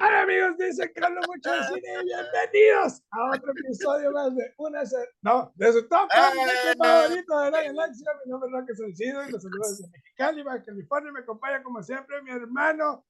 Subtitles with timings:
[0.00, 4.84] Hola amigos, dice Carlos mucho de cine y bienvenidos a otro episodio más de una
[4.84, 6.74] se- no, de su top ¡Eh!
[6.76, 8.10] favorito de la galaxia.
[8.24, 11.12] Mi nombre es Roque Salcido y los saludo desde Mexicali, Baja California.
[11.12, 13.04] Me acompaña como siempre mi hermano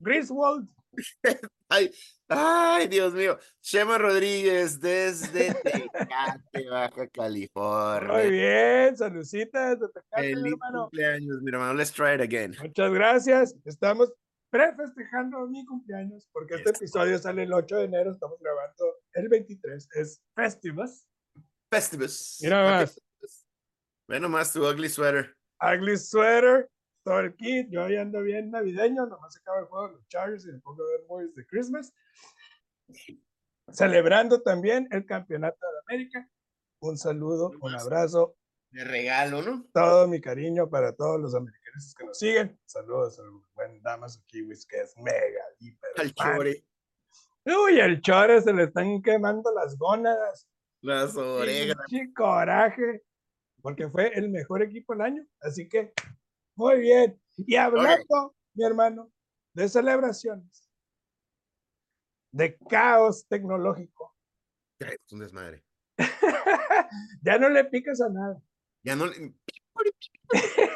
[0.00, 0.68] Griswold.
[1.68, 1.90] Ay,
[2.28, 3.38] ay, Dios mío.
[3.60, 8.12] Chema Rodríguez desde Tecate, Baja California.
[8.12, 10.80] Muy bien, saludcita desde Tecate, mi Feliz hermano.
[10.82, 11.74] cumpleaños, mi hermano.
[11.74, 12.54] Let's try it again.
[12.62, 13.54] Muchas gracias.
[13.64, 14.12] Estamos
[14.50, 18.12] prefestejando mi cumpleaños porque este episodio sale el 8 de enero.
[18.12, 19.88] Estamos grabando el 23.
[19.92, 21.08] Es Festivus.
[21.70, 22.38] Festivus.
[22.42, 23.00] Mira más.
[24.08, 25.36] Ve nomás tu ugly sweater.
[25.60, 26.70] Ugly Sweater,
[27.02, 27.68] todo el kit.
[27.70, 30.60] Yo ya ando bien navideño, nomás se acaba el juego de los Chargers y me
[30.60, 31.92] pongo a ver movies de Christmas.
[33.72, 36.28] Celebrando también el campeonato de América.
[36.80, 38.36] Un saludo, un abrazo,
[38.70, 39.66] De regalo, ¿no?
[39.72, 42.60] todo mi cariño para todos los americanos que nos siguen.
[42.66, 43.30] Saludos al
[43.66, 45.90] buen Damaso Kiwis, que es mega, hiper.
[45.98, 46.64] Al chore.
[47.44, 50.48] Uy, el chore se le están quemando las gónadas.
[50.80, 51.76] Las orejas.
[51.88, 53.02] Pinche coraje,
[53.62, 55.26] porque fue el mejor equipo del año.
[55.40, 55.92] Así que,
[56.54, 57.20] muy bien.
[57.36, 59.12] Y hablando, mi hermano,
[59.54, 60.70] de celebraciones,
[62.32, 64.14] de caos tecnológico,
[64.78, 65.64] Es un desmadre.
[67.22, 68.42] ya no le picas a nada.
[68.82, 69.34] Ya no le.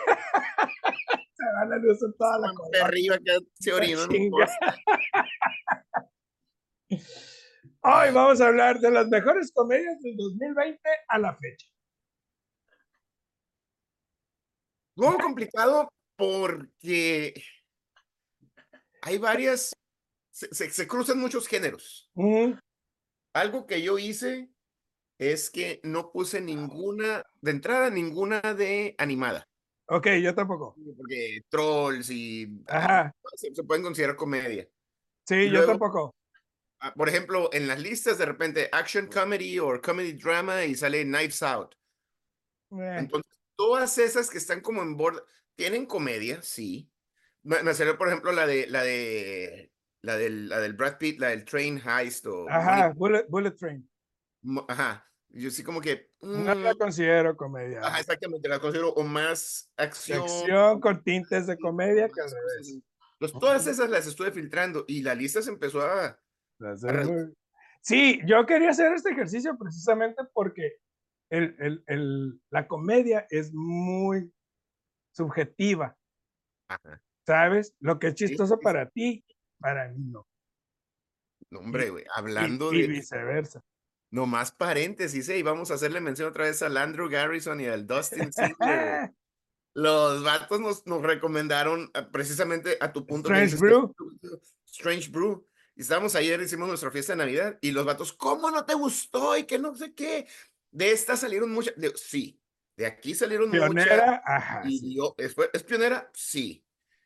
[1.81, 2.53] Luz en toda la
[2.85, 3.71] arriba que se.
[7.83, 11.67] Hoy vamos a hablar de las mejores comedias del 2020 a la fecha.
[14.97, 17.43] Muy complicado porque
[19.03, 19.73] hay varias.
[20.31, 22.11] Se, se- se cruzan muchos géneros.
[23.35, 24.51] Algo que yo hice
[25.19, 29.49] es que no puse ninguna, de entrada, ninguna de animada.
[29.91, 30.75] Ok, yo tampoco.
[30.97, 34.67] Porque trolls y Ajá, se, se pueden considerar comedia.
[35.27, 36.15] sí, Y yo luego- tampoco.
[36.83, 41.03] Ah, Por ejemplo, en las listas de repente action comedy o comedy drama y sale
[41.05, 41.75] Knives Out.
[42.73, 45.21] Eh, Entonces, todas esas que están como en borde,
[45.57, 46.91] tienen comedia, sí.
[47.43, 49.71] Me, me salió, por ejemplo, la de la de
[50.03, 53.87] la del, la del Brad Pitt, la del Train Heist o Ajá, Bullet, Bullet Train.
[54.69, 55.07] Ajá.
[55.33, 57.81] Yo sí como que No mm, la considero comedia.
[57.81, 60.23] ajá, exactamente, la considero o más acción.
[60.23, 62.79] Acción con tintes de comedia que al revés.
[63.19, 66.19] Pues todas esas las estuve filtrando y la lista se empezó a
[67.83, 70.79] Sí, yo quería hacer este ejercicio precisamente porque
[71.31, 74.33] el, el- el- la comedia es muy
[75.13, 75.97] subjetiva,
[76.69, 77.03] ajá.
[77.27, 77.75] ¿sabes?
[77.79, 79.25] Lo que es chistoso sí, para ti,
[79.59, 80.27] para mí no.
[81.51, 83.63] No, hombre, güey, Y- hablando y, de viceversa.
[84.11, 85.39] No más paréntesis, ¿eh?
[85.39, 89.11] y vamos a hacerle mención otra vez al Andrew Garrison y al Dustin güey.
[89.73, 93.29] Los vatos nos, nos recomendaron ah, precisamente a tu punto.
[93.33, 93.95] Strange Brew.
[94.67, 95.47] Strange Brew.
[95.77, 99.37] Y estábamos ayer, hicimos nuestra fiesta de Navidad y los vatos, ¿cómo no te gustó?
[99.37, 100.27] Y que no sé qué.
[100.71, 101.75] De esta salieron muchas.
[101.77, 102.41] de- sí,
[102.77, 103.71] de aquí salieron muchas.
[103.71, 104.63] Pionera, ajá.
[104.67, 104.97] Y sí.
[104.97, 106.11] yo, ¿es, fue- ¿es pionera?
[106.13, 106.65] Sí.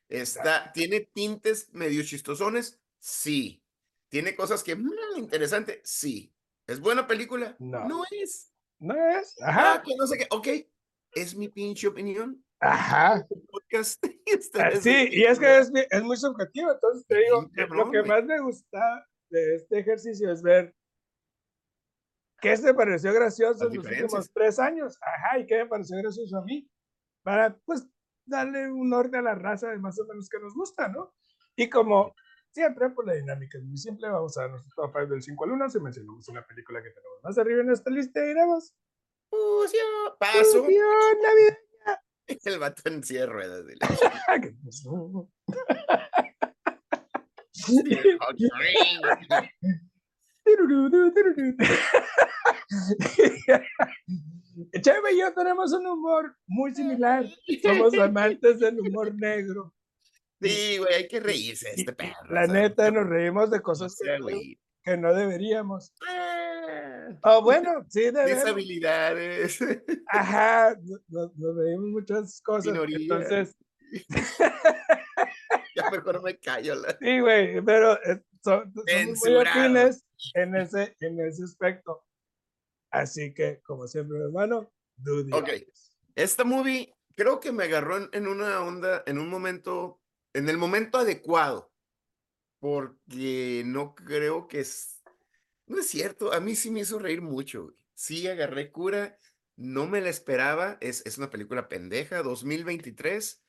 [0.09, 2.81] Está, ¿Tiene tintes medio chistosones?
[2.99, 3.63] Sí.
[4.09, 5.81] ¿Tiene cosas que, mm, interesante?
[5.85, 6.34] Sí.
[6.67, 7.57] ¿Es buena película?
[7.59, 7.87] No.
[7.87, 8.53] No es.
[8.79, 9.35] ¿No es?
[9.43, 10.27] Ah, Ajá, que no sé qué.
[10.31, 10.49] Ok.
[11.13, 12.43] Es mi pinche opinión.
[12.61, 13.27] ajá.
[13.51, 14.05] Podcast.
[14.27, 18.03] y Ah, Sí, y es que es, es muy subjetivo, entonces te digo, lo que
[18.03, 20.75] más me gusta de este ejercicio es ver
[22.41, 25.97] qué te pareció gracioso Las en los últimos tres años, ajá, y qué me pareció
[25.99, 26.69] gracioso a mí,
[27.23, 27.87] para pues
[28.27, 31.15] darle un norte a la raza de más o menos que nos gusta, ¿no?
[31.57, 32.15] Y como
[32.55, 35.45] siempre, pues la dinámica es muy simple, vamos a dar nuestro top 5 del 5
[35.45, 38.73] al 1, si mencionamos una película que tenemos más arriba en esta lista, iremos.
[39.29, 39.81] Pucio,
[40.19, 40.63] Paso.
[40.63, 41.59] Navideña.
[42.45, 43.67] El vato en silla de ruedas.
[43.67, 43.81] dile.
[44.43, 45.29] ¿Qué pasó?
[54.81, 57.27] Cheve y yo tenemos un humor muy similar.
[57.63, 59.75] Somos amantes del humor negro.
[60.49, 62.25] Sí, güey, hay que reírse de este perro.
[62.31, 62.63] La ¿sabes?
[62.63, 64.59] neta, nos reímos de No cosas sea, que, güey.
[64.83, 65.93] que no deberíamos.
[66.09, 68.27] Ah, O bueno, sí, debemos.
[68.45, 69.59] Deshabilidades.
[70.09, 72.73] Ajá, no- no- nos reímos muchas cosas.
[72.73, 72.97] Minoría.
[72.99, 73.57] Entonces,
[75.77, 76.75] ya mejor me callo.
[76.77, 76.97] La...
[77.01, 80.05] sí, güey, pero eh, so- somos muy afines
[80.35, 82.05] en ese, en ese aspecto.
[82.91, 84.71] Así que, como siempre, hermano,
[85.03, 85.49] the Ok.
[86.15, 90.01] Esta movie creo que me agarró en, en una onda, en un momento,
[90.35, 91.73] en el momento adecuado.
[92.61, 95.03] Porque no creo que es.
[95.67, 96.33] No es cierto.
[96.33, 97.65] A mí sí me hizo reír mucho.
[97.65, 97.77] güey.
[97.95, 99.19] Sí agarré cura.
[99.57, 100.79] No me la esperaba.
[100.81, 102.23] Es, es una película pendeja.
[102.23, 103.43] 2023.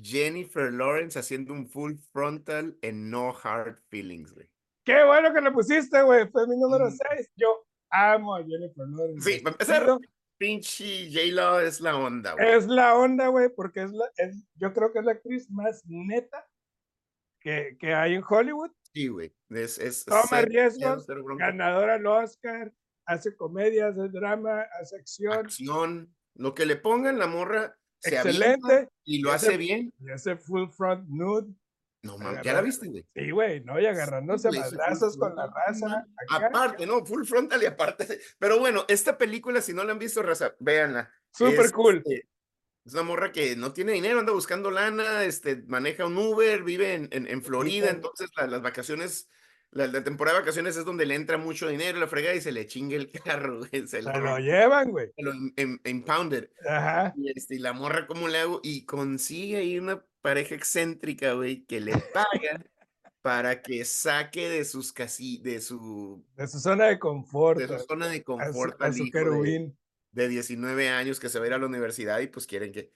[0.00, 4.48] Jennifer Lawrence haciendo un full frontal en No Hard Feelings, güey.
[4.84, 6.28] Qué bueno que le pusiste, güey.
[6.30, 6.96] Fue mi número Mm.
[7.16, 7.30] 6.
[7.36, 9.30] Yo amo a Jennifer Lawrence.
[9.30, 9.98] Sí, para empezar,
[10.42, 12.52] pinche J-Lo es la onda, güey.
[12.56, 15.82] Es la onda, güey, porque es la, es, yo creo que es la actriz más
[15.86, 16.48] neta
[17.40, 18.70] que, que hay en Hollywood.
[18.92, 19.32] Sí, güey.
[19.50, 21.06] Es, es Toma cero- riesgos,
[21.38, 22.72] ganadora al Oscar,
[23.06, 25.32] hace comedias, hace drama, hace acción.
[25.32, 26.14] Acción.
[26.34, 28.88] Lo que le pongan la morra se Excelente.
[29.04, 29.92] y lo hace hace- bien.
[30.00, 31.54] Y hace full front nude.
[32.02, 33.06] No mames, ¿ya la viste, güey?
[33.14, 33.80] Sí, güey, ¿no?
[33.80, 36.04] Y agarrándose a ese full madrazos con la raza.
[36.28, 36.46] acá.
[36.48, 37.04] Aparte, ¿no?
[37.06, 38.20] Full frontal y aparte.
[38.40, 41.10] Pero bueno, esta película, si no la han visto, raza, véanla.
[41.30, 41.98] Súper cool.
[42.04, 42.28] este,
[42.84, 46.94] Es una morra que no tiene dinero, anda buscando lana, este, maneja un Uber, vive
[46.94, 49.28] en, en, en Florida, entonces la- las vacaciones,
[49.72, 52.52] la, la temporada de vacaciones es donde le entra mucho dinero, la frega y se
[52.52, 55.08] le chinga el carro, güey, se lo, lo llevan, güey.
[55.16, 56.50] se lo im- im- impounded.
[56.68, 57.12] Ajá.
[57.16, 58.60] Y, este, y la morra, ¿cómo le hago?
[58.62, 62.64] Y consigue ahí una pareja excéntrica, güey, que le paga
[63.22, 67.58] para que saque de sus casi, de su, De su zona de confort.
[67.60, 69.72] de su zona de a su, confort a su hijo de,
[70.10, 72.90] de 19 años que se va a ir a la universidad y pues quieren que,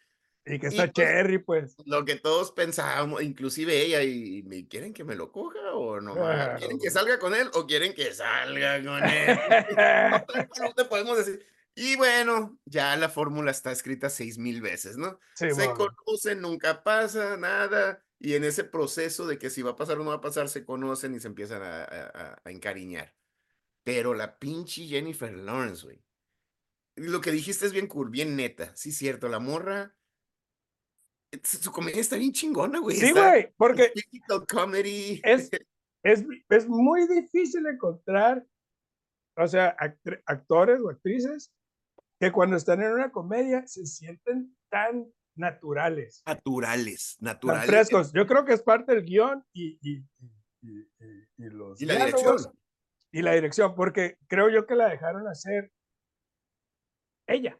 [0.49, 1.77] Y que y está pues, Cherry, pues.
[1.87, 6.15] lo que todos pensábamos, inclusive ella, y, y ¿quieren que me lo coja o no?
[6.17, 9.39] Ah, ¿Quieren que salga con él o quieren que salga con él?
[10.63, 11.45] no te podemos decir.
[11.75, 15.19] Y bueno, ya la fórmula está escrita seis mil veces, ¿no?
[15.35, 15.75] Sí, se bueno.
[15.75, 20.05] conocen, nunca pasa nada, y en ese proceso de que si va a pasar o
[20.05, 23.15] no va a pasar, se conocen y se empiezan a, a- a- a encariñar.
[23.85, 26.03] Pero la pinche Jennifer Lawrence, güey.
[26.95, 28.75] Lo que dijiste es bien cool, bien neta.
[28.77, 29.96] Sí, cierto, la morra.
[31.43, 32.97] Su comedia está bien chingona, güey.
[32.97, 33.93] Sí, güey, porque
[34.49, 35.21] comedy.
[35.25, 35.51] es,
[36.03, 38.45] es, es muy difícil encontrar,
[39.37, 39.77] o sea,
[40.27, 41.53] actores o actrices
[42.21, 47.67] que cuando están en una comedia se sienten tan naturales, naturales, tan naturales.
[47.67, 48.13] frescos.
[48.13, 50.05] Yo creo que es parte del guion y, y,
[50.63, 52.37] y, los Y la dirección.
[53.13, 55.71] y la dirección, porque creo yo que la dejaron hacer
[57.27, 57.59] ella.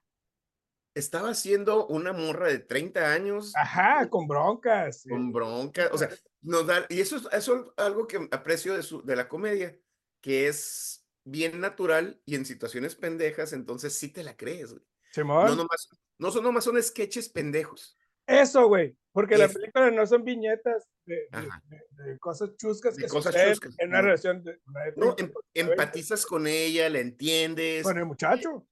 [0.97, 3.53] Estaba siendo una morra de 30 años.
[3.55, 5.03] Ajá, con broncas.
[5.03, 5.11] sí.
[5.11, 6.09] con bronca, o sea,
[6.41, 9.77] nos da, y eso es, eso es algo que aprecio de, su, de la comedia,
[10.23, 14.83] que es bien natural y en situaciones pendejas, entonces sí te la crees, güey.
[15.19, 15.89] No, nomás,
[16.19, 20.89] no son nomás son sketches pendejos, Eso, güey, porque la Es- película no son viñetas
[21.05, 21.63] de, de- Ajá.
[21.69, 24.05] de- de cosas chuscas que cosas chuscas, en una no.
[24.07, 25.15] relación de, una ¿no?
[25.15, 28.67] 30, Em- 40, 20, empatizas con ella, la entiendes, con el muchacho.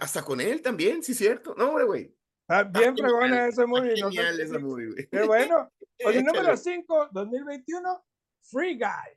[0.00, 1.54] Hasta con él también, sí, cierto.
[1.56, 2.16] No, hombre, güey.
[2.48, 4.00] Está bien fregona ese movie.
[4.00, 4.58] no genial sí.
[4.58, 5.08] movie, güey.
[5.08, 5.72] Qué bueno.
[6.04, 6.56] Mi número Échale.
[6.56, 8.04] 5, 2021,
[8.42, 9.16] Free Guy.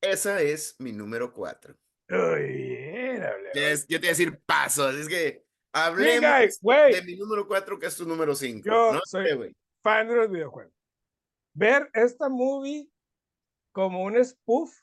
[0.00, 1.76] Esa es mi número cuatro.
[2.08, 3.50] Uy, érale.
[3.54, 5.44] Es- yo te iba a decir pasos, es que
[5.74, 8.64] hablemos Guy, de mi número cuatro, que es tu número cinco.
[8.66, 9.00] Yo ¿no?
[9.04, 9.54] soy- güey.
[9.82, 10.72] fan de los videojuegos.
[11.52, 12.88] Ver esta movie
[13.72, 14.74] como un spoof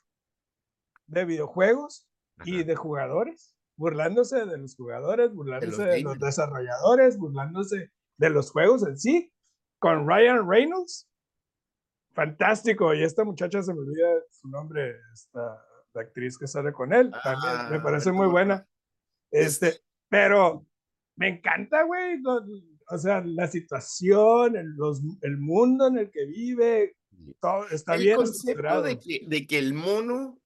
[1.06, 2.06] de videojuegos
[2.44, 2.64] y Ajá.
[2.66, 8.98] de jugadores, burlándose de los jugadores, burlándose de los, desarrolladores, burlándose de los juegos en
[8.98, 9.32] sí,
[9.78, 11.08] con Ryan Reynolds.
[12.14, 12.92] Fantástico.
[12.94, 15.64] Y esta muchacha se me olvida su nombre, esta
[15.94, 18.68] la actriz que sale con él, también me Ah, parece no muy me buena.
[19.30, 20.66] Este, pero
[21.16, 22.20] me encanta, güey.
[22.90, 26.96] O sea, la situación, el, los- el mundo en el que vive,
[27.40, 30.38] todo está el bien concepto de que, de que el mono,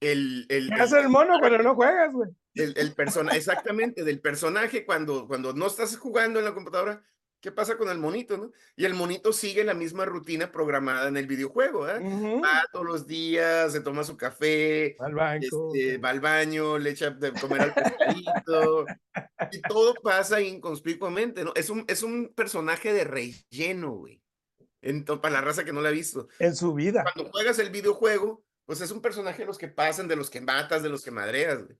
[0.00, 2.30] el, el, ¿Qué hace el mono cuando no juegas, güey?
[2.56, 7.02] El, el persona, exactamente, del personaje cuando, cuando no estás jugando en la computadora,
[7.40, 8.50] ¿qué pasa con el monito, no?
[8.76, 12.00] Y el monito sigue la misma rutina programada en el videojuego, ¿eh?
[12.42, 15.72] Va todos los días, se toma su café, Al banco.
[15.74, 18.86] este, va al baño, le echa de comer al pescadito,
[19.52, 21.52] y todo pasa inconspicuamente, ¿no?
[21.54, 24.20] Es un, es un personaje de relleno, güey.
[24.82, 26.28] En to- para la raza que no la ha visto.
[26.38, 27.02] en su vida.
[27.02, 30.40] Cuando juegas el videojuego, pues es un personaje de los que pasan, de los que
[30.40, 31.76] matas, de los que madreas, güey.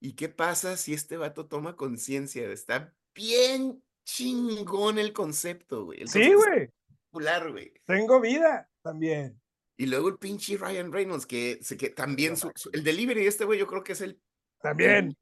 [0.00, 2.48] ¿Y qué pasa si este vato toma conciencia?
[2.50, 6.02] Está bien chingón el concepto, güey.
[6.02, 6.62] El Sí, güey.
[6.64, 7.72] espectacular, güey.
[7.86, 9.40] Tengo vida también.
[9.76, 13.44] Y luego el pinche Ryan Reynolds, que, que también su- su- el delivery de este
[13.44, 14.20] güey, yo creo que es el.
[14.60, 15.16] También.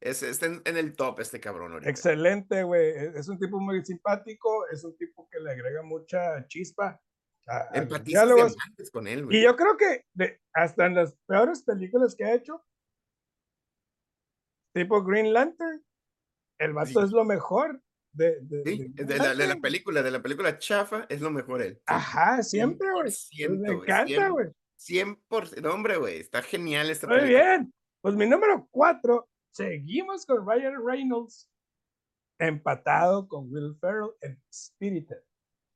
[0.00, 1.90] Es, está en, en el top este cabrón ahorita.
[1.90, 2.90] Excelente, güey.
[2.90, 7.00] E- Es un tipo muy simpático, es un tipo que le agrega mucha chispa
[7.48, 8.28] a, Empatizas
[8.92, 9.42] con él, Y güey.
[9.42, 12.64] yo creo que de- hasta en las peores películas que ha hecho,
[14.78, 15.84] tipo Green Lantern,
[16.58, 16.98] el vato Sí.
[17.06, 17.80] es lo mejor
[18.12, 21.30] de, de- Sí, de de, la, de la película, de la película chafa, es lo
[21.30, 21.80] mejor él.
[21.86, 23.10] Ajá, siempre, güey.
[23.10, 24.30] 100%, Me encanta, 100%.
[24.32, 24.46] güey.
[24.76, 27.44] 100%, hombre, güey, está genial esta Muy película.
[27.44, 27.74] bien.
[28.00, 31.50] Pues mi número cuatro, seguimos con Ryan Reynolds,
[32.38, 35.18] empatado con Will Ferrell en Spirited.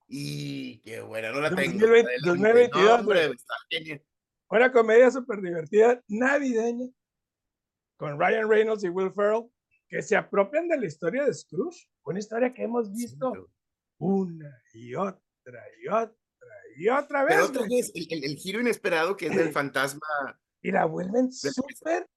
[0.08, 1.62] Y qué buena, no la tengo.
[1.72, 2.28] 2020, Adelante.
[2.28, 4.02] 2022, No, hombre, está genial.
[4.50, 6.86] Una comedia súper divertida, navideña,
[8.02, 9.48] con Ryan Reynolds y Will Ferrell,
[9.88, 13.50] que se apropian de la historia de Scrooge, una historia que hemos visto Sí, pero-
[14.00, 15.20] una y otra
[15.80, 16.16] y otra
[16.76, 17.48] y otra Pero vez.
[17.50, 17.76] otra güey.
[17.80, 20.00] vez, el, el- el giro inesperado que es del fantasma.
[20.62, 22.08] Y la vuelven súper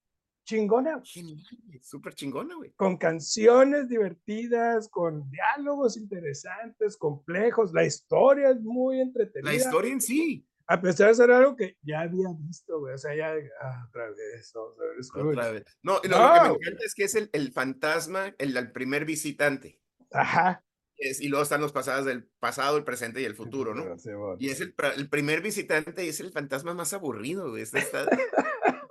[0.44, 1.44] chingona, Genial,
[1.84, 2.72] súper chingona, güey.
[2.74, 7.74] con canciones divertidas, con diálogos interesantes, complejos.
[7.74, 9.52] La historia es muy entretenida.
[9.52, 12.96] La historia en sí, A pesar de ser algo que ya había visto, güey.
[12.96, 15.38] O sea, ya ah, otra vez, vamos a ver Scrooge.
[15.38, 15.64] otra vez.
[15.84, 16.56] No, y lo, lo que me No.
[16.56, 19.80] encanta es que es el, el fantasma, el, el primer visitante.
[20.12, 20.64] Ajá.
[20.98, 23.98] Es- y luego están los pasados del pasado, el presente y el futuro, ¿no?
[24.00, 24.38] Sí, bueno.
[24.40, 27.64] Y es el, el primer visitante y es el fantasma más aburrido, güey.
[27.64, 28.08] Está-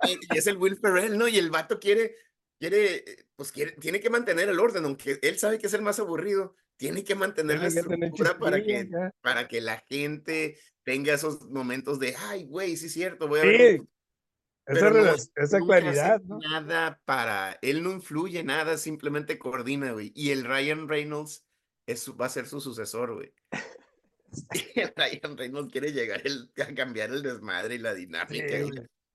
[0.07, 1.27] y y es el Will Ferrell, ¿no?
[1.27, 2.15] Y el vato quiere,
[2.59, 5.81] quiere, eh, pues quiere, tiene que mantener el orden, aunque él sabe que es el
[5.81, 8.89] más aburrido, tiene que mantener la estructura para que,
[9.21, 13.43] para que la gente tenga esos momentos de, ay, güey, sí es cierto, voy a
[13.43, 13.81] Sí, ver.
[14.67, 16.39] Esa, no, esa hace claridad, ¿no?
[16.39, 20.11] Nada para, él no influye nada, simplemente coordina, güey.
[20.15, 21.45] Y el Ryan Reynolds
[21.85, 23.31] es, va a ser su sucesor, güey.
[24.75, 28.57] El Ryan Reynolds quiere llegar el- a cambiar el desmadre y la dinámica.
[28.57, 28.69] Sí.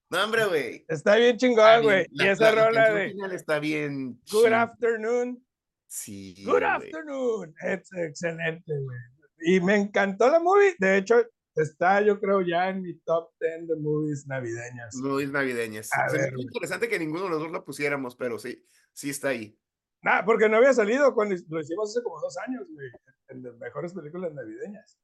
[0.09, 0.85] No, hombre, güey.
[0.89, 2.07] Está bien chingón, güey.
[2.11, 4.19] Y esa la- la rola de final está bien.
[4.31, 4.47] Good.
[4.53, 5.45] Afternoon,
[5.91, 6.63] Sí, Good.
[6.63, 7.53] Afternoon.
[7.63, 8.99] Es excelente, güey.
[9.41, 10.77] Y me encantó la movie.
[10.79, 11.17] De hecho,
[11.57, 14.95] está, yo creo, ya en mi top 10 de movies navideñas.
[14.95, 15.91] Movies navideñas.
[15.93, 16.45] A ver, güey.
[16.45, 19.59] interesante que ninguno de los dos la pusiéramos, pero sí, sí está ahí.
[20.03, 22.89] Nah, porque no había salido cuando lo hicimos hace como dos años, güey.
[23.29, 24.97] En las mejores películas navideñas.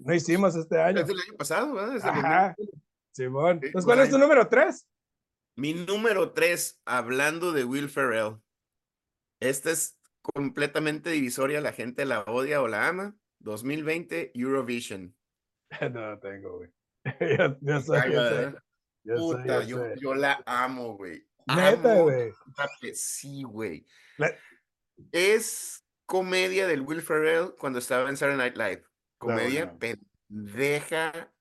[0.00, 1.00] No hicimos este año.
[1.00, 1.94] Es del año pasado, ¿verdad?
[1.94, 2.54] Desde el Ajá.
[2.58, 2.78] 2020.
[3.12, 3.60] Simón.
[3.62, 4.86] Entonces, ¿cuál es tu número 3?
[5.56, 8.36] Mi número tres, hablando de Will Ferrell.
[9.40, 9.97] Esta es
[10.34, 13.16] completamente divisoria, la gente la odia o la ama.
[13.40, 15.14] 2020 Eurovision.
[15.92, 16.70] no lo tengo, güey.
[17.60, 18.54] yo, Caga, yo sé.
[19.04, 19.94] Yo sé, Puta, yo yo, sé.
[20.00, 21.26] yo la amo, güey.
[21.46, 22.32] Neta, güey.
[22.94, 23.86] Sí, güey.
[24.18, 24.34] La-
[25.12, 28.84] Es comedia del Will Ferrell cuando estaba en Saturday Night Live.
[29.18, 29.96] Comedia bueno.
[30.28, 31.32] pendeja.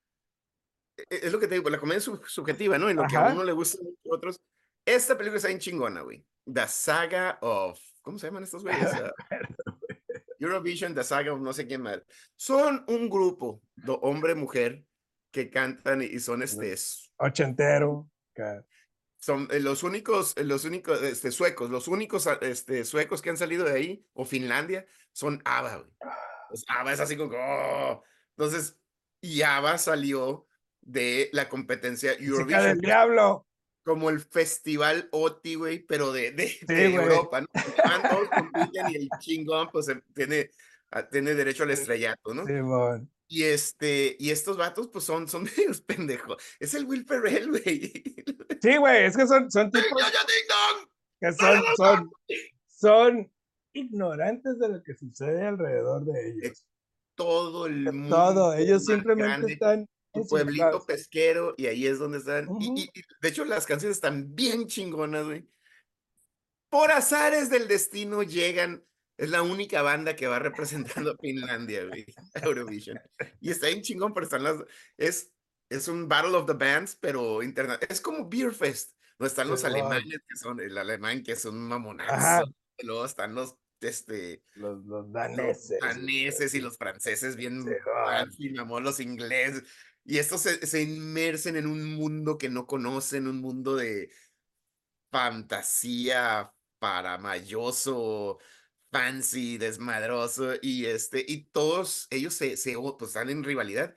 [0.97, 2.89] E- Es lo que te digo, la comedia es sub- subjetiva, ¿no?
[2.89, 4.39] En lo que a uno le gusta a otros.
[4.85, 6.25] Esta película está bien chingona, güey.
[6.45, 7.79] The Saga of.
[8.07, 8.89] ¿Cómo se llaman estos güeyes?
[8.93, 9.13] Ah,
[10.39, 12.01] Eurovision, The Saga no sé quién más.
[12.37, 14.85] Son un grupo de hombre-mujer
[15.29, 16.73] que cantan y son este.
[17.17, 18.09] Ochentero.
[18.31, 18.65] acá.
[19.17, 23.29] Son eh, los únicos, eh, los únicos este, suecos, los únicos ah, este, suecos que
[23.29, 25.91] han salido de ahí, o Finlandia, son ABBA, güey.
[26.47, 27.35] Pues ABBA es así como.
[27.35, 28.03] oh.
[28.37, 28.79] Entonces,
[29.19, 30.47] y ABBA salió
[30.79, 32.67] de la competencia del Eurovision.
[32.67, 33.46] es diablo.
[33.87, 37.05] Como el festival OTI, güey, pero de, de, de güey.
[37.05, 37.47] Europa, ¿no?
[37.47, 40.51] Todos compiten y el chingón, pues em, tiene,
[40.91, 42.45] ah, tiene derecho al estrellato, ¿no?
[42.45, 43.09] Simón.
[43.29, 46.35] Y este, y estos vatos, pues son, son medios pendejos.
[46.59, 47.93] Es el Will Ferrell, güey.
[48.61, 50.03] Sí, güey, es que son, son tipos
[51.21, 52.11] que son, son,
[52.67, 53.31] son
[53.71, 56.65] ignorantes de lo que sucede alrededor de ellos.
[57.15, 58.15] Todo el De mundo.
[58.17, 59.87] Todo, ellos simplemente grande, están
[60.21, 60.85] un pueblito ensimismados.
[60.85, 62.45] pesquero y ahí es donde están.
[62.45, 62.77] y- Ujú.
[62.77, 65.47] y, y, de hecho, las canciones están bien chingonas, güey.
[66.69, 68.83] Por azares del destino llegan.
[69.17, 72.05] Es la única banda que va representando a Finlandia, güey.
[72.35, 72.99] Eurovision.
[73.39, 74.57] Y está bien chingón, pero están las.
[74.97, 75.31] Es,
[75.69, 78.93] es un Battle of the Bands, pero interna Es como Beer Fest.
[79.19, 82.49] No están los Sí, alemanes, que son el alemán, que son mamonazos.
[82.77, 83.55] y Luego están los.
[83.79, 85.79] Este, Los, los los daneses.
[85.79, 87.69] daneses y los franceses bien Sí,
[88.05, 89.63] fancy, mamón, los ingleses.
[90.09, 94.09] Y estos se, se inmersen en un mundo que no conocen, un mundo de
[95.11, 98.39] fantasía paramayoso,
[98.89, 103.93] fancy, desmadroso, y este, y todos ellos se, se pues, están en rivalidad.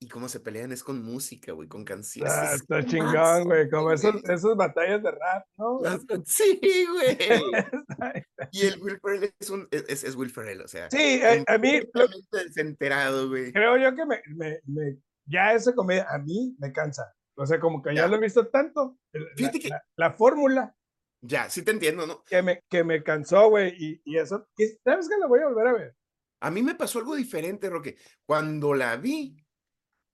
[0.00, 2.32] Y cómo se pelean es con música, güey, con canciones.
[2.32, 3.70] Ah, es está chingón, güey.
[3.70, 5.80] Como esos, esas batallas de rap, ¿no?
[6.24, 6.58] Sí,
[6.90, 7.18] güey.
[8.50, 10.90] Y el Will Ferrell es un, es, es Will Ferrell, o sea.
[10.90, 13.52] Sí, eh, a mí, lo- desenterado, güey.
[13.52, 17.14] creo yo que me, me, me- ya esa comedia a mí me cansa.
[17.36, 18.08] O sea, como que ya Ya.
[18.08, 18.98] lo he visto tanto.
[19.12, 20.74] el- La, Fíjate que- la- la fórmula
[21.22, 22.24] Ya, sí te entiendo, ¿no?
[22.24, 23.74] que me, que me cansó, güey.
[23.78, 25.96] Y, y eso, y ¿sabes que la voy a volver a ver?
[26.40, 27.96] A mí me pasó algo diferente, Roque.
[28.26, 29.36] Cuando la vi,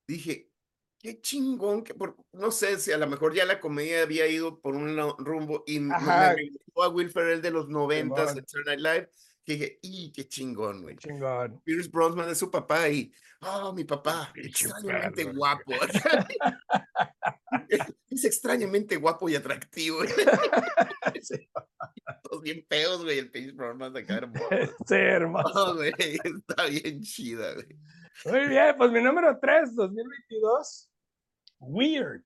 [0.06, 0.50] dije,
[1.00, 4.60] qué chingón, que por, no sé si a lo mejor ya la comedia había ido
[4.60, 6.30] por un rumbo y Ajá.
[6.30, 9.10] me regresó a Will Ferrell de los noventas, Saturday Night Live,
[9.48, 10.96] que dije, y qué chingón, güey.
[10.96, 11.62] Chingón.
[11.64, 15.72] Pierce Brosnan es su papá y, oh, mi papá, extrañamente guapo.
[18.10, 20.00] es extrañamente guapo y atractivo.
[22.22, 24.48] Todos bien feos, güey, el Pierce Brosnan acá hermoso.
[24.86, 25.54] Sí, hermoso.
[25.54, 27.68] No, güey, está bien chida, güey.
[28.26, 30.90] Muy bien, pues mi número 3, 2022,
[31.60, 32.22] Weird,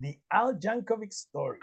[0.00, 1.58] The Al Jankovic Story.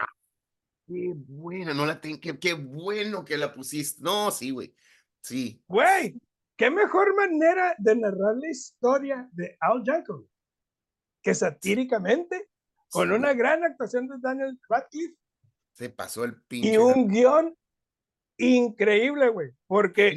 [0.86, 4.00] Qué buena, no la tengo, qué, qué bueno que la pusiste.
[4.00, 4.72] No, sí, güey.
[5.22, 5.62] Sí.
[5.68, 6.20] Güey,
[6.56, 10.32] qué mejor manera de narrar la historia de Al Jankovic
[11.22, 12.48] que satíricamente,
[12.90, 15.16] con Sí, una gran actuación de Daniel Radcliffe
[15.72, 16.74] Se pasó el pinche.
[16.74, 17.56] y un guion
[18.38, 20.16] increíble, güey, porque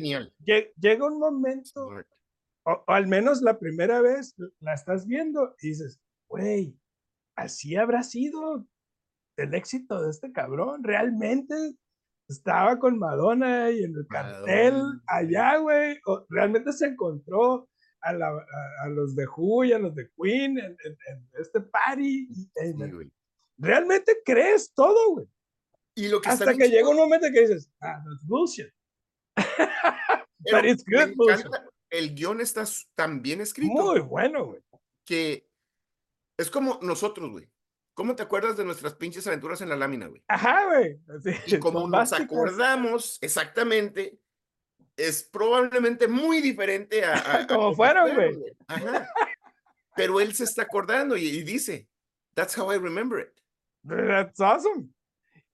[0.77, 1.89] llega un momento,
[2.63, 6.75] o, o al menos la primera vez la estás viendo y dices, güey,
[7.35, 8.65] así habrá sido
[9.37, 11.55] el éxito de este cabrón, realmente
[12.27, 17.67] estaba con Madonna y en el cartel Madonna, allá, güey, realmente se encontró
[18.01, 21.29] a, la- a- a los de Who y a los de Queen en, en- en
[21.39, 22.27] este party.
[22.29, 22.73] y- Sí,
[23.57, 25.27] realmente crees todo, güey.
[25.97, 28.67] Y lo que Hasta que llega un momento que dices, ah, that's bullshit.
[30.43, 31.45] pero but it's good bullshit.
[31.45, 32.63] encanta, El guion está
[32.95, 34.61] tan bien escrito Muy bueno, güey.
[35.05, 35.47] que
[36.37, 37.49] es como nosotros, güey.
[37.95, 40.21] ¿Cómo te acuerdas de nuestras pinches aventuras en la lámina, güey?
[40.27, 40.99] Ajá, güey.
[41.17, 42.25] así, Y como nos bombásticas.
[42.25, 44.19] acordamos exactamente,
[44.97, 48.35] es probablemente muy diferente a, a- a Como como fueron, güey.
[48.67, 49.09] Ajá.
[49.95, 51.87] Pero él se está acordando y, y dice,
[52.33, 53.41] That's how I remember it.
[53.89, 54.89] That's awesome.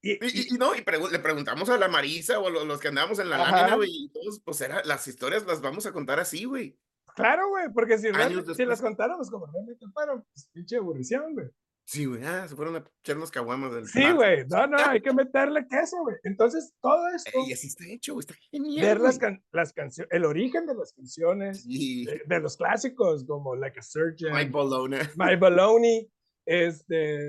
[0.01, 2.79] Y, Y, y- no, y pregu- le preguntamos a la Marisa o a lo- los,
[2.79, 3.55] que andábamos en la Ajá.
[3.57, 6.75] lámina, güey, y todos, pues era, las historias las vamos a contar así, güey.
[7.15, 8.07] claro, güey, porque si,
[8.55, 11.47] si las contáramos como realmente fueron, pues pinche aburrición, güey.
[11.85, 14.45] Sí, güey, ah, se fueron a echar unos caguamas del Sí, güey.
[14.47, 16.15] No, no, hay que meterle queso, güey.
[16.23, 18.85] Entonces, todo esto, Y así está hecho, güey, está genial.
[18.85, 23.25] ver las, can- las canciones, el origen de las canciones, Sí, de, de los clásicos
[23.25, 24.99] como Like a Surgeon, Mike Bologna.
[25.17, 26.09] My Baloney,
[26.45, 27.19] este,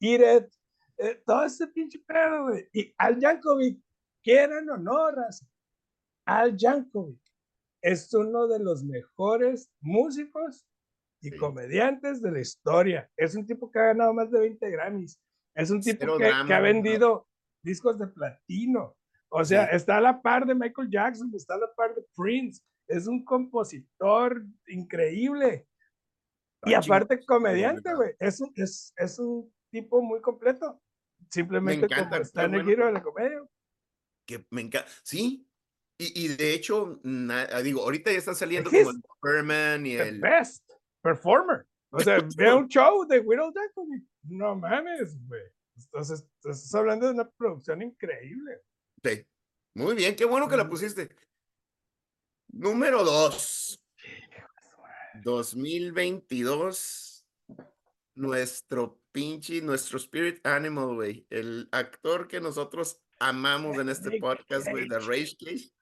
[0.00, 0.48] Eat It,
[0.98, 2.68] eh, todo ese pinche pedo, güey.
[2.72, 3.78] Y Al Yankovic,
[4.24, 5.46] quieran o no, raza,
[6.26, 7.20] Al Yankovic
[7.82, 10.64] es uno de los mejores músicos
[11.26, 11.36] y Sí.
[11.38, 13.10] comediantes de la historia.
[13.16, 15.18] Es un tipo que ha ganado más de 20 Grammys.
[15.54, 16.62] Es un tipo que, que ha ¿no?
[16.62, 17.26] vendido
[17.62, 18.94] discos de platino.
[19.30, 19.76] O sea, Sí.
[19.76, 22.62] está a la par de Michael Jackson, está a la par de Prince.
[22.86, 25.66] Es un compositor increíble.
[26.66, 27.96] Y Está aparte, comediante, ¿verdad?
[27.96, 28.10] güey.
[28.18, 30.80] Es un, es, es un tipo muy completo.
[31.30, 32.68] Simplemente como encanta, está en el bueno.
[32.70, 33.42] giro de la comedia.
[34.26, 34.88] que me encanta.
[35.02, 35.46] Sí.
[35.98, 40.20] Y, y de hecho, na- digo, ahorita ya están saliendo como el Superman y el.
[40.20, 40.63] best
[41.04, 41.64] performer.
[41.90, 44.02] O sea, ve un show de Will Yankovic.
[44.24, 45.44] No mames, güey.
[45.76, 48.62] Entonces, estás hablando de una producción increíble.
[49.04, 49.24] Sí.
[49.74, 51.14] Muy bien, qué bueno que la pusiste.
[52.48, 53.80] Número dos.
[55.22, 57.24] 2022.
[58.16, 61.26] Nuestro pinche, nuestro spirit animal, güey.
[61.28, 65.00] El actor que nosotros amamos en este podcast, güey, de.
[65.00, 65.72] Rage Cage.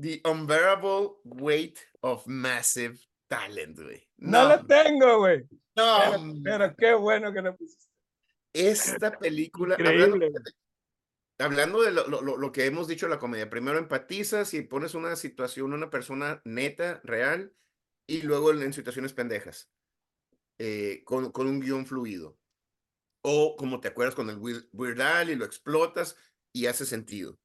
[0.00, 4.06] The unbearable weight of massive talent, güey.
[4.18, 5.44] No, la tengo, güey.
[5.76, 7.86] no, Pero, pero qué bueno que la pusiste.
[8.52, 10.40] esta película, hablando, Increíble.
[11.38, 14.62] hablando de lo, lo- lo- lo que hemos dicho en la comedia, primero empatizas y
[14.62, 17.54] pones una situación, una persona neta, real,
[18.08, 19.70] y luego en, en situaciones pendejas,
[20.58, 22.36] eh, con, con un guion fluido.
[23.22, 26.16] O como te acuerdas con el Weird Weird Al y lo explotas
[26.52, 27.38] y hace sentido.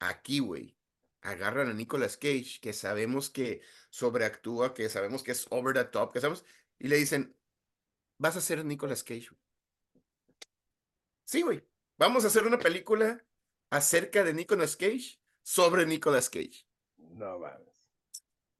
[0.00, 0.76] Aquí, güey,
[1.20, 3.60] agarran a Nicolas Cage, que sabemos que
[3.92, 6.44] sobreactúa, que sabemos que es over the top, que sabemos,
[6.78, 7.36] y le dicen,
[8.18, 9.28] vas a ser Nicolas Cage.
[9.30, 9.40] güey".
[11.24, 11.62] Sí, güey.
[11.98, 13.22] Vamos a hacer una película
[13.70, 17.68] acerca de Nicolas Cage sobre Nicolas Cage No mames.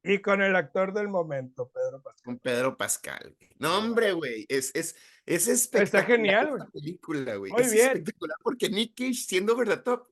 [0.04, 2.24] Y con el actor del momento, Pedro Pascal.
[2.24, 3.36] con Pedro Pascal.
[3.58, 4.44] No, hombre, güey.
[4.48, 6.06] Es, es, es Está espectacular.
[6.18, 6.70] genial, esa güey.
[6.72, 7.52] película, güey.
[7.52, 7.86] Muy es bien.
[7.86, 10.08] espectacular porque Nick Cage, siendo verdad top,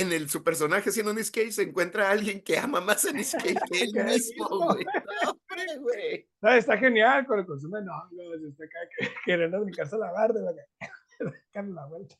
[0.00, 3.12] en el, su personaje siendo Nick Cage, se encuentra a alguien que ama más a
[3.12, 4.84] Nick Cage que él mismo, güey.
[4.84, 6.28] No, hombre, güey.
[6.40, 8.42] No, está genial con el consumo de hongos.
[8.48, 10.40] Está acá que- queriendo brincarse a la barda.
[10.40, 10.52] La,
[11.54, 12.16] darle la vuelta.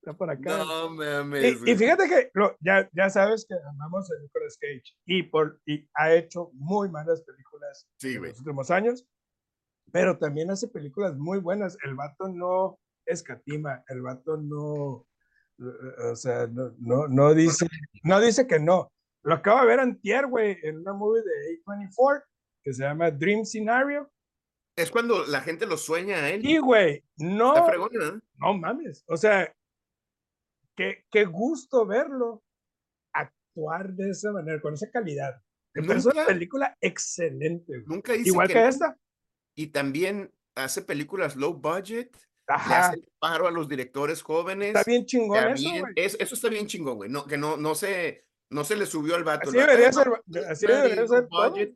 [0.00, 0.58] Está por acá.
[0.58, 1.62] No mames.
[1.66, 5.60] Y, y fíjate que lo- ya, ya sabes que amamos a Nicolas Cage y, por,
[5.66, 9.06] y ha hecho muy malas películas Sí, en los últimos años,
[9.92, 11.78] pero también hace películas muy buenas.
[11.84, 15.06] El vato no escatima, el vato no,
[15.58, 17.66] o sea, no, no, no dice,
[18.02, 18.90] no dice que no.
[19.22, 22.24] Lo acabo de ver antier, güey, en una movie de A24
[22.62, 24.10] que se llama Dream Scenario.
[24.76, 26.44] Es cuando la gente lo sueña a él.
[26.44, 28.22] Y, güey, no, Está fregona, ¿no?
[28.36, 29.04] no mames.
[29.06, 29.54] O sea,
[30.74, 32.42] qué, qué gusto verlo
[33.12, 35.40] actuar de esa manera, con esa calidad.
[35.74, 37.72] Me parece una película excelente.
[37.72, 37.86] güey.
[37.86, 38.98] Nunca dice Igual que, no, esta.
[39.56, 42.16] Y también hace películas low budget.
[42.46, 42.88] Le Ajá.
[42.88, 44.68] hace el paro a los directores jóvenes.
[44.68, 45.92] Está bien chingón Está eso, güey.
[45.96, 47.10] es- eso está bien chingón, güey.
[47.10, 49.48] No, que no, no se No se le subió al vato.
[49.48, 51.74] Así el debería "Ay, ser, así debería ser budget".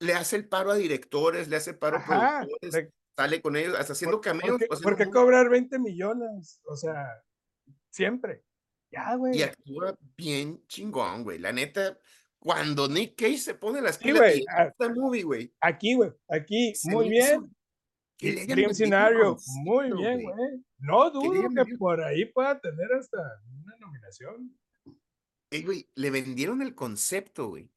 [0.00, 2.04] Le hace el paro a directores, le hace paro a
[2.46, 4.50] productores, sale con ellos, hasta haciendo ¿Por, cameos.
[4.50, 6.60] por qué, haciendo por qué muy- cobrar 20 millones?
[6.64, 7.24] O sea,
[7.90, 8.44] siempre.
[8.92, 9.42] Ya, Y güey.
[9.42, 11.38] actúa bien chingón, güey.
[11.38, 11.98] La neta,
[12.38, 15.94] cuando Nick Cage se pone las Sí, pilas güey, y ah, esta movie, güey, Aquí,
[15.94, 16.12] güey.
[16.28, 17.24] Aquí, se muy bien.
[17.24, 17.56] que Y le hayan
[18.20, 20.64] Dream Scenario, muy bien, güey.
[20.78, 23.18] No dudo que por ahí pueda tener hasta
[23.62, 24.58] una nominación.
[25.50, 27.70] Ey, güey, le vendieron el concepto, güey.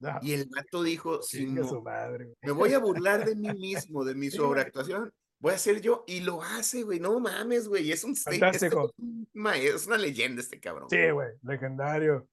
[0.00, 4.04] No, Y el vato dijo, si no, madre, me voy a burlar de mí mismo,
[4.04, 8.04] de mi sobreactuación, voy a ser yo, y lo hace, güey, no mames, güey, es
[8.04, 8.86] un este Fantástico.
[8.86, 10.88] es un maestro, es una leyenda este cabrón.
[10.90, 12.28] Sí, güey, legendario.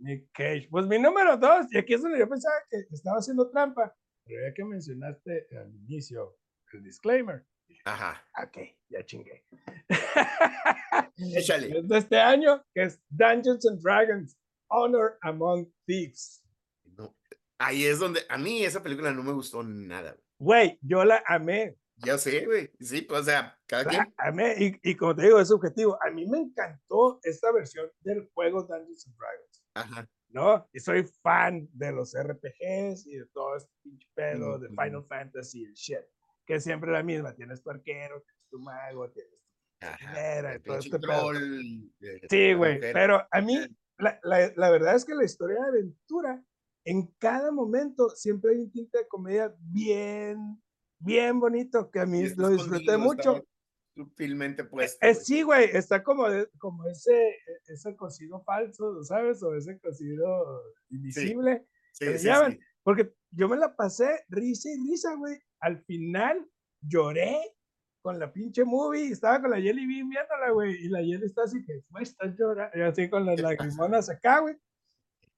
[0.00, 0.68] Nick Cage.
[0.70, 4.48] Pues mi número dos, y aquí es donde yo pensaba que estaba haciendo trampa, pero
[4.48, 6.36] ya que mencionaste al inicio
[6.78, 7.44] el disclaimer,
[7.84, 8.58] Ajá, ok,
[8.90, 9.44] ya chingué.
[11.36, 11.78] échale.
[11.78, 16.44] Es de este año, que es Dungeons and Dragons, Honor Among Thieves.
[16.96, 17.16] No,
[17.58, 20.16] ahí es donde, a mí esa película no me gustó nada.
[20.38, 20.78] güey.
[20.82, 24.90] Yo la amé, Ya sé, güey, sí, pues, o sea, cada la quien, amé, y,
[24.90, 25.98] y como te digo, es subjetivo.
[26.02, 29.64] A mí me encantó esta versión del juego Dungeons and Dragons.
[29.74, 30.68] ajá, ¿no?
[30.72, 34.76] Y soy fan de los RPGs y de todo este pinche pedo de Ujú.
[34.82, 35.98] Final Fantasy y shit.
[36.46, 37.34] Que es siempre la misma.
[37.34, 41.36] Tienes tu arquero, tienes tu mago, tienes tu ajá, todo este troll,
[42.30, 42.80] Sí, güey.
[42.80, 43.58] Pero a mí,
[43.98, 46.44] la, la, la verdad es que la historia de aventura,
[46.84, 50.60] en cada momento, siempre hay un tinte de comedia bien,
[50.98, 53.44] bien bonito, que a mí lo disfruté mucho.
[53.94, 55.04] Sutilmente Eh, puesto.
[55.06, 55.24] eh, güey.
[55.24, 59.42] sí, güey, está como, de- como ese, ese cocido falso, ¿sabes?
[59.42, 61.66] O ese cocido invisible.
[61.92, 62.52] Sí, sí, llaman.
[62.52, 62.60] sí.
[62.82, 65.38] Porque yo me la pasé risa y risa, güey.
[65.60, 66.46] Al final
[66.80, 67.36] lloré
[68.02, 69.10] con la pinche movie.
[69.10, 70.74] Estaba con la Jelly Bean viéndola, güey.
[70.84, 72.76] Y la Jelly está así que, güey, estás llorando.
[72.78, 74.56] Y así con las lagrimonas acá, güey.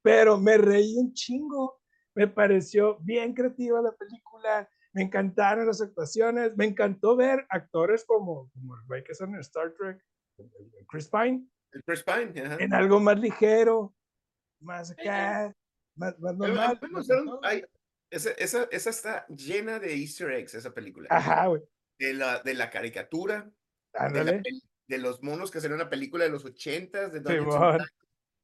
[0.02, 1.80] Pero me reí un chingo.
[2.14, 4.68] Me pareció bien creativa la película.
[4.92, 6.56] Me encantaron las actuaciones.
[6.56, 10.00] Me encantó ver actores como, como el güey que son en Star Trek,
[10.88, 12.56] Chris Pine, El Chris Pine, ajá.
[12.60, 13.94] en algo más ligero,
[14.60, 15.54] más acá,
[15.96, 16.78] más, más Pero, normal.
[16.82, 17.40] encantó.
[17.44, 17.64] hay-
[18.14, 21.08] esa, esa, esa está llena de easter eggs, esa película.
[21.10, 21.62] Ajá, güey.
[21.98, 23.50] De la, de la caricatura,
[23.92, 24.42] de, la
[24.86, 27.20] de los monos que salió una película de los ochentas, de.
[27.20, 27.84] Dragons,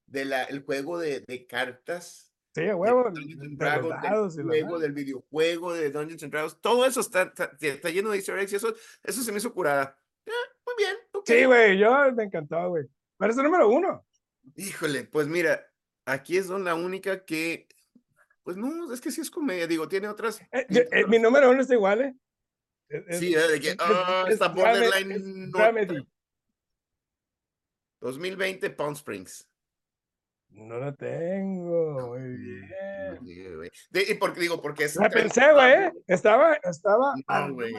[0.07, 3.11] de la, el juego de, de cartas, Sí, huevo.
[3.11, 3.57] Del
[4.45, 8.39] juego, del videojuego de Dungeons and Dragons, todo eso está, está, está lleno de easter
[8.39, 9.97] eggs y eso, eso se me hizo curada.
[10.27, 11.27] Ah, muy bien, ok.
[11.27, 12.87] Sí, güey, yo me encantó, güey.
[13.19, 14.05] Pero es el número uno.
[14.57, 15.65] Híjole, pues mira,
[16.07, 17.69] aquí es donde la única que,
[18.42, 20.40] pues no, es que sí es comedia, digo, tiene otras.
[20.53, 22.14] Eh, yo- eh, mi número uno está igual, ¿eh?
[22.88, 23.38] Es- es- Sí, ¿eh?
[23.48, 26.07] de que, es- ah, es está borderline es no dramedy.
[28.00, 29.46] 2020 Palm Springs.
[30.50, 33.18] No la tengo, muy bien.
[33.24, 33.70] sí, güey.
[33.90, 34.96] De- y porque digo, porque es.
[34.96, 35.92] La pensé, güey, ¿eh?
[36.09, 37.14] Estaba, estaba.
[37.29, 37.72] No, güey.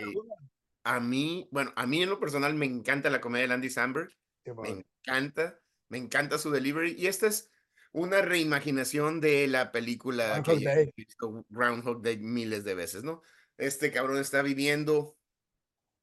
[0.84, 4.10] A mí, bueno, a mí en lo personal me encanta la comedia de Andy Samberg.
[4.46, 6.96] Me encanta, me encanta su delivery.
[6.98, 7.51] Y esta es
[7.94, 10.84] una reimaginación de la película Groundhog que Day.
[10.84, 13.22] hemos visto Groundhog Day miles de veces, ¿no?
[13.58, 15.18] Este cabrón está viviendo,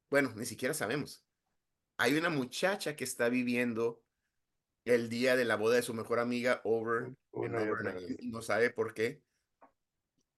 [0.09, 1.25] bueno, ni siquiera sabemos.
[1.97, 4.03] Hay una muchacha que está viviendo
[4.85, 8.17] el día de la boda de su mejor amiga over Una otra Overnight, vez.
[8.19, 9.21] y no sabe por qué.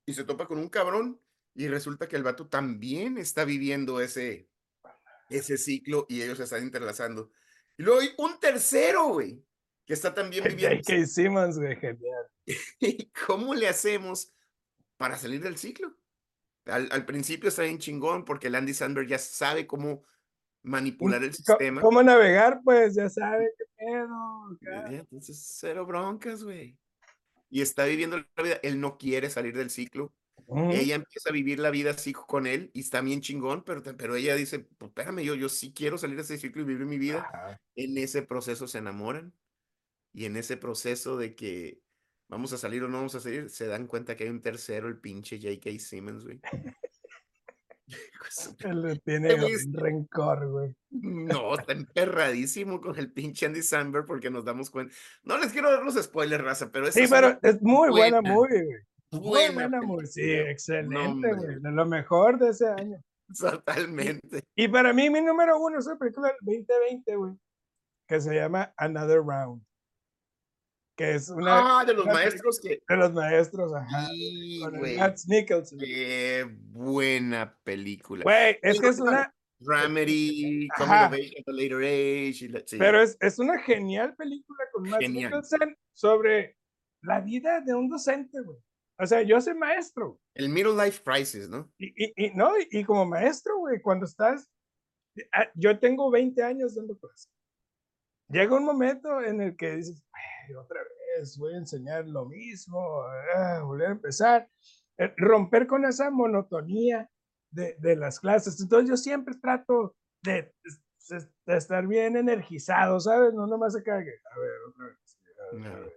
[0.06, 1.22] Y se topa con un cabrón
[1.54, 4.50] y resulta que el vato también está viviendo ese,
[5.30, 7.32] ese ciclo y ellos se están interlazando.
[7.78, 9.46] Y luego hay un tercero, güey,
[9.92, 10.78] que está también viviendo.
[10.78, 11.06] J.K.
[11.06, 12.26] Simmons, güey, genial.
[12.80, 14.32] ¿Y ¿Cómo le hacemos
[14.96, 15.94] para salir del ciclo?
[16.64, 20.04] Al, al principio está bien chingón porque el Andy Sandberg ya sabe cómo
[20.64, 21.82] manipular el sistema.
[21.82, 22.62] ¿Cómo navegar?
[22.64, 24.58] Pues ya sabe qué pedo.
[24.88, 26.78] Entonces, cero broncas, güey.
[27.50, 28.60] Y está viviendo la vida.
[28.64, 30.14] Él no quiere salir del ciclo.
[30.46, 30.72] Ujú.
[30.72, 34.16] Ella empieza a vivir la vida así con él y está bien chingón, pero, pero
[34.16, 36.98] ella dice, pues espérame, yo, yo sí quiero salir de ese ciclo y vivir mi
[36.98, 37.28] vida.
[37.28, 37.62] Ajá.
[37.76, 39.34] En ese proceso se enamoran
[40.14, 41.82] y en ese proceso de que
[42.30, 44.88] vamos a salir o no vamos a salir, se dan cuenta que hay un tercero,
[44.88, 45.80] el pinche J.K.
[45.80, 46.40] Simmons, güey.
[48.64, 49.36] Le tiene
[49.74, 50.76] rencor, güey.
[50.90, 54.94] No, está emperradísimo con el pinche Andy Samberg porque nos damos cuenta.
[55.24, 58.22] No les quiero dar los spoilers, raza, pero Sí, es una pero es muy buena,
[58.22, 58.80] buena, movie, güey.
[59.12, 60.08] Buena buena movie.
[60.08, 61.60] Sí, excelente, No, güey.
[61.60, 63.02] De lo mejor de ese año.
[63.40, 64.44] Totalmente.
[64.56, 67.34] Y para mí, mi número uno es una película del 2020, güey,
[68.08, 69.62] que se llama Another Round.
[70.96, 72.82] Que es una Ah, de los una maestros que.
[72.88, 74.08] de los maestros, ajá.
[74.08, 74.98] Sí, güey.
[75.80, 78.24] Qué buena película.
[78.24, 82.78] Güey, es que es una, Dramedy, Coming of Age at a Later Age.
[82.78, 86.58] Pero es, es, una genial película con Matt Mikkelsen sobre
[87.04, 88.58] la vida de un docente, güey.
[89.00, 90.20] O sea, yo soy maestro.
[90.36, 91.72] El middle life crisis, ¿no?
[91.78, 94.50] Y, y, y no, y, como maestro, güey, cuando estás,
[95.32, 97.30] ah, yo tengo 20 años dando clases.
[98.30, 100.04] Llega un momento en el que dices,
[100.60, 100.82] otra
[101.18, 103.04] vez voy a enseñar lo mismo,
[103.36, 104.50] ah, volver a empezar,
[104.98, 107.10] eh, romper con esa monotonía
[107.50, 108.60] de, de, las clases.
[108.62, 110.54] Entonces yo siempre trato de,
[111.46, 113.34] de, estar bien energizado, ¿sabes?
[113.34, 114.14] No nomás se cague.
[114.32, 115.20] A ver, otra vez.
[115.54, 115.94] Otra vez.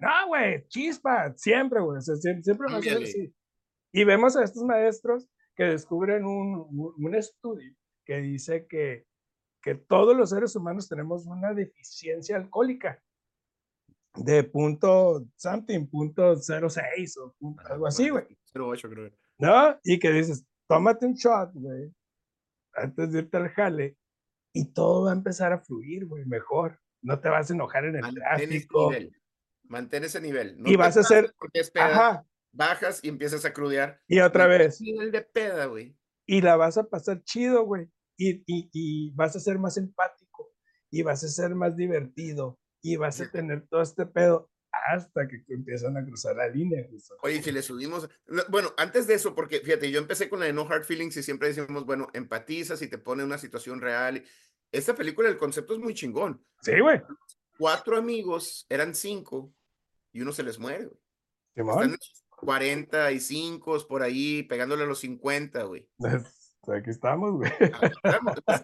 [0.00, 3.34] No, güey, chispa, siempre, güey, siempre, siempre va a ser así.
[3.92, 6.66] Y vemos a estos maestros que descubren un,
[6.98, 9.06] un, estudio que dice que,
[9.62, 13.00] que todos los seres humanos tenemos una deficiencia alcohólica
[14.16, 17.34] de punto something, punto 06 o
[17.68, 18.24] algo así, güey.
[18.54, 19.10] 08 creo.
[19.38, 19.78] ¿No?
[19.82, 21.92] Y que dices, tómate un shot, güey,
[22.74, 23.96] antes de irte al jale
[24.52, 26.80] y todo va a empezar a fluir, güey, mejor.
[27.02, 28.92] No te vas a enojar en el tráfico.
[29.64, 30.56] Mantén ese nivel.
[30.64, 31.34] y vas a hacer.
[31.38, 34.00] Porque es peda, Bajas y empiezas a crudear.
[34.06, 34.80] Y otra vez.
[34.80, 35.96] Nivel de peda, güey.
[36.24, 37.90] Y la vas a pasar chido, güey.
[38.16, 40.52] Y, y, y, vas a ser más empático.
[40.90, 42.58] Y vas a ser más divertido.
[42.84, 46.86] Y vas a tener todo este pedo hasta que empiezan a cruzar la línea.
[47.22, 48.08] Oye, si le subimos.
[48.50, 51.22] Bueno, antes de eso, porque fíjate, yo empecé con la de No Hard Feelings y
[51.22, 54.22] siempre decimos, bueno, empatizas y te pone en una situación real.
[54.70, 56.44] Esta película, el concepto es muy chingón.
[56.60, 57.00] Sí, güey
[57.58, 59.52] cuatro amigos, eran cinco,
[60.12, 61.00] y uno se les muere, güey.
[61.54, 61.96] Están
[62.36, 65.88] 45 por ahí, pegándole a los 50, güey.
[65.98, 67.50] Aquí estamos, güey.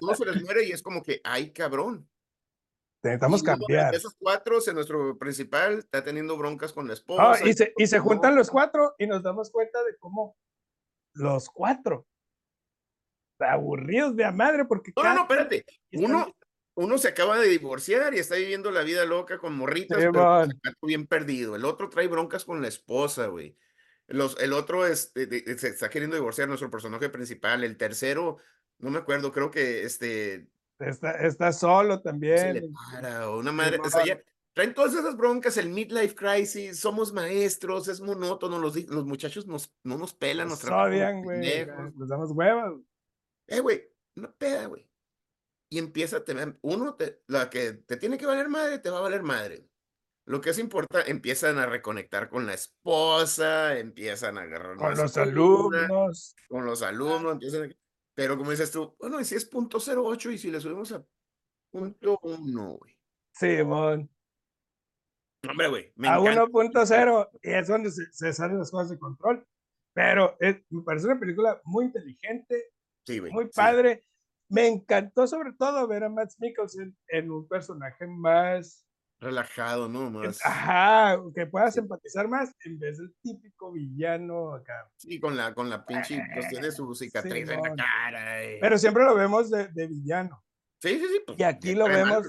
[0.00, 2.08] Uno se les muere y es como que, ay, cabrón.
[3.02, 3.94] Necesitamos cambiar.
[3.94, 7.46] Esos cuatro, nuestro principal está teniendo broncas con la esposa.
[7.46, 10.36] y, se, y se juntan los cuatro y nos damos cuenta de cómo
[11.14, 12.06] los cuatro
[13.38, 14.92] aburridos de a madre porque.
[14.96, 15.64] No, no, no, espérate.
[15.92, 16.34] Uno,
[16.74, 20.46] uno se acaba de divorciar y está viviendo la vida loca con morritas, pero
[20.82, 21.56] bien perdido.
[21.56, 23.56] El otro trae broncas con la esposa, güey.
[24.06, 27.62] Los, el otro es, se está queriendo divorciar nuestro personaje principal.
[27.62, 28.38] El tercero,
[28.78, 30.48] no me acuerdo, creo que este.
[30.80, 32.38] Está, está solo también.
[32.38, 33.78] Se le para, una madre.
[33.78, 34.20] O sea,
[34.52, 39.72] traen todas esas broncas, el midlife crisis, somos maestros, es monótono, los, los muchachos nos,
[39.84, 41.66] no nos pelan, nos, odian, güey.
[41.94, 42.74] Nos damos huevas.
[43.46, 43.82] Eh, güey,
[44.16, 44.90] no peda, güey
[45.70, 48.98] y empieza a tener, uno, te, la que te tiene que valer madre, te va
[48.98, 49.68] a valer madre.
[50.26, 54.76] Lo que es importante, empiezan a reconectar con la esposa, empiezan a agarrar.
[54.76, 56.34] Con los alumnos.
[56.48, 57.74] Con los alumnos, empiezan
[58.20, 61.02] Pero como dices tú, bueno, y si es punto 08 y si le subimos a
[61.72, 62.94] punto 1, güey.
[63.32, 64.10] Sí, mon.
[65.48, 65.92] Hombre, güey.
[66.04, 69.46] A 1.0 es donde se, salen las cosas de control.
[69.94, 72.72] Pero me parece una película muy inteligente,
[73.06, 74.04] sí, muy padre
[74.50, 78.84] me encantó sobre todo ver a Matt Mikkelsen en un personaje más
[79.20, 80.10] relajado, ¿no?
[80.10, 80.44] Más...
[80.44, 84.90] Ajá, que puedas empatizar más en vez del típico villano acá.
[84.96, 88.40] Sí, con la, con la pinche cuestión de su cicatriz en la cara.
[88.60, 90.42] Pero siempre lo vemos de, de villano.
[90.80, 91.22] Sí, sí, sí.
[91.26, 92.26] Pues, y aquí lo vemos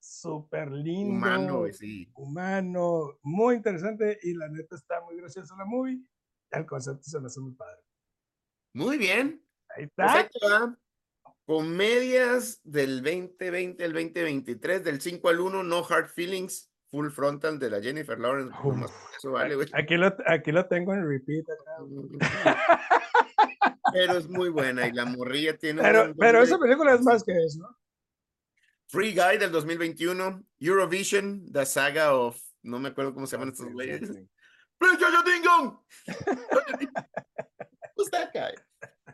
[0.00, 1.14] súper lindo.
[1.14, 2.10] Humano, sí.
[2.14, 6.02] Humano, muy interesante y la neta está muy graciosa la movie.
[6.50, 7.80] El concepto se me hace muy padre.
[8.74, 9.44] Muy bien.
[9.76, 10.76] Ahí pues está.
[11.48, 17.70] Comedias del 2020 al 2023, del 5 al 1, No Hard Feelings, Full Frontal de
[17.70, 18.54] la Jennifer Lawrence.
[19.16, 21.46] eso vale, Aquí lo, aquí lo tengo en repeat.
[23.94, 25.80] Pero es muy buena y la morrilla tiene.
[25.80, 27.78] Pero, pero esa película es más que eso, ¿no?
[28.88, 32.38] Free Guy del 2021, Eurovision, The Saga of.
[32.62, 34.02] No me acuerdo cómo se llaman estos güeyes.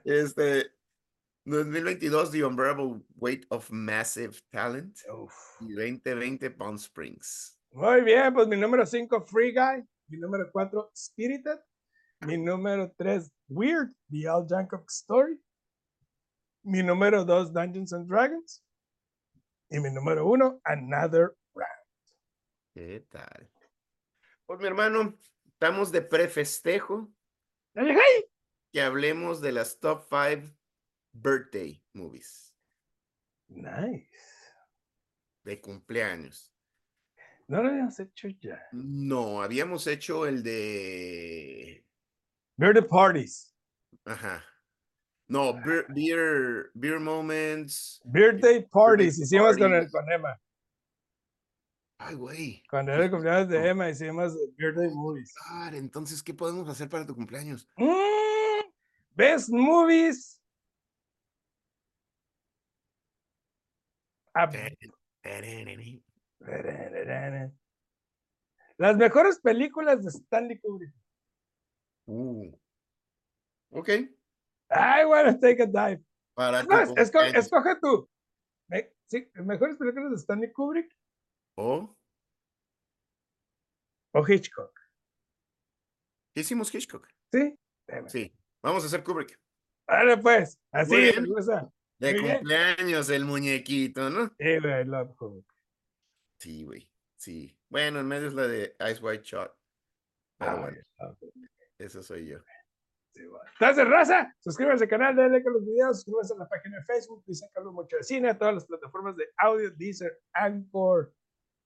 [0.05, 0.74] Este,
[1.47, 4.99] 2022, The Unbearable Weight of Massive Talent.
[5.61, 7.59] Y 2020, Palm Springs.
[7.71, 9.87] Muy bien, pues mi número 5, Free Guy.
[10.09, 11.59] Mi número 4, Spirited.
[12.21, 15.39] Mi número 3, Weird, The Al Jankovic Story.
[16.63, 18.65] Mi número 2, Dungeons and Dragons.
[19.71, 21.69] Y mi número 1, Another Round.
[22.73, 23.51] ¿Qué tal?
[24.47, 27.13] Pues mi hermano, estamos de prefestejo.
[28.73, 30.64] Que hablemos de las top 5
[31.15, 32.53] birthday movies.
[33.49, 34.09] Nice.
[35.45, 36.51] De cumpleaños.
[37.47, 38.67] No lo habíamos hecho ya.
[38.73, 41.85] No, habíamos hecho el de.
[42.57, 43.55] Birthday parties.
[44.05, 44.43] Ajá.
[45.29, 48.01] No, beer, beer, beer moments.
[48.05, 50.39] Birthday parties, hicimos con, el, con Emma.
[51.99, 52.63] Ay, güey.
[52.69, 55.33] Cuando era el cumpleaños de Emma, hicimos birthday movies.
[55.73, 57.69] entonces, ¿qué podemos hacer para tu cumpleaños?
[57.77, 58.71] Mm,
[59.15, 60.44] best movies
[68.77, 70.93] Las mejores películas de Stanley Kubrick.
[72.07, 72.53] Uh.
[73.71, 73.89] Ok.
[73.89, 76.03] I wanna take a dive.
[76.35, 76.63] Para
[76.97, 78.11] esco- escoge tú.
[78.69, 80.91] Me- Sí, mejores películas de Stanley Kubrick
[81.57, 81.95] O,
[84.15, 84.73] o Hitchcock.
[86.35, 87.07] ¿qué hicimos Hitchcock?
[87.33, 87.57] Sí.
[88.09, 88.35] Sí.
[88.63, 89.39] Vamos a hacer Kubrick.
[89.87, 90.59] Vale, pues.
[90.73, 91.71] Así gusta.
[92.13, 94.27] De cumpleaños, el muñequito, ¿no?
[94.39, 95.11] Sí, güey, I love.
[96.39, 96.91] Sí, güey.
[97.17, 97.57] Sí.
[97.69, 99.57] Bueno, en medio es la de Ice White Shot.
[100.39, 100.79] Pero Ah, bueno,
[101.79, 102.39] eso soy yo.
[103.15, 103.45] Sí, bueno.
[103.61, 106.85] Entonces, raza, suscríbanse al canal, denle like a los videos, suscríbanse a la página de
[106.85, 107.25] Facebook,
[107.73, 111.15] mucho de cine, a todas las plataformas de audio, Deezer, Anchor,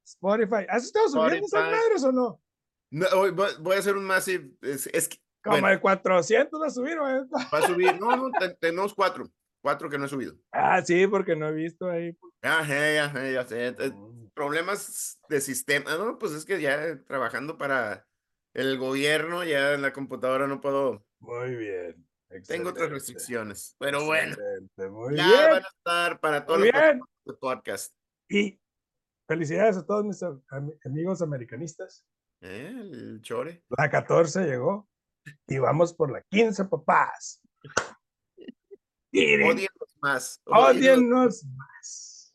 [0.05, 0.67] Spotify.
[0.69, 2.43] ¿Has estado subiendo esas madres o no?
[2.91, 4.51] No, voy, voy a hacer un massive.
[4.63, 5.69] Es, es que Como Bueno.
[5.69, 7.15] de 400 a subir, güey.
[7.53, 7.99] va a subir.
[7.99, 9.31] No, no, te- tenemos cuatro.
[9.61, 10.35] Cuatro que no he subido.
[10.53, 12.17] Ah, sí, porque no he visto ahí.
[12.43, 13.67] Ya, ya, ya, ya sé.
[13.69, 14.31] eh, Mm.
[14.35, 15.97] Problemas de sistema.
[15.97, 18.07] No, pues es que ya trabajando para
[18.55, 21.05] el gobierno, ya en la computadora no puedo.
[21.19, 22.07] Muy bien.
[22.47, 23.77] Tengo otras excelente, restricciones.
[23.81, 25.51] Pero bueno, excelente, Muy ya bien.
[25.51, 27.93] van a estar para todos los podcast.
[28.29, 28.61] Y
[29.27, 32.05] felicidades a todos mis am- amigos americanistas.
[32.41, 32.69] ¿Eh?
[32.93, 33.65] El chore.
[33.77, 34.89] La 14 llegó
[35.49, 37.41] y vamos por la 15, papás.
[39.13, 40.41] Odienos más.
[40.45, 42.35] odienos más.